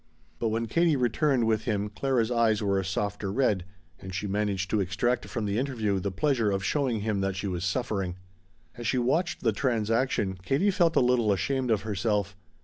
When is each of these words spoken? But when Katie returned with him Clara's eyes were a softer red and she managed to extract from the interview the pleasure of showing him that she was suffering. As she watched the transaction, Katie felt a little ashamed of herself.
But 0.39 0.47
when 0.47 0.65
Katie 0.65 0.95
returned 0.95 1.45
with 1.45 1.65
him 1.65 1.87
Clara's 1.87 2.31
eyes 2.31 2.63
were 2.63 2.79
a 2.79 2.83
softer 2.83 3.31
red 3.31 3.65
and 3.99 4.15
she 4.15 4.25
managed 4.25 4.71
to 4.71 4.79
extract 4.81 5.25
from 5.27 5.45
the 5.45 5.59
interview 5.59 5.99
the 5.99 6.09
pleasure 6.11 6.49
of 6.49 6.65
showing 6.65 7.01
him 7.01 7.21
that 7.21 7.35
she 7.35 7.45
was 7.45 7.63
suffering. 7.63 8.15
As 8.75 8.87
she 8.87 8.97
watched 8.97 9.43
the 9.43 9.51
transaction, 9.53 10.39
Katie 10.43 10.71
felt 10.71 10.95
a 10.95 11.01
little 11.01 11.31
ashamed 11.31 11.69
of 11.69 11.83
herself. 11.83 12.35